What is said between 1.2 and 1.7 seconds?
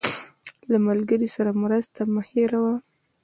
سره